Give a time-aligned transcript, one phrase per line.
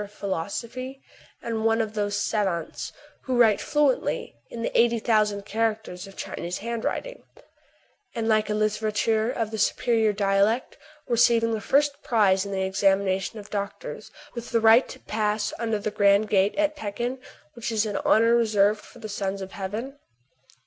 [0.03, 0.99] of philosophy,
[1.43, 2.91] and one of those savants
[3.25, 7.21] who write fluently in the eighty thousand characters of Chinese handwriting,
[8.15, 10.75] and like a littérateur of the superior dialect
[11.07, 15.77] receiving the first prize in the examination of doctors, with the right to pass under
[15.77, 17.19] the grand gate at Pekin,
[17.53, 19.99] which is an honor reserved for the Sons of Heaven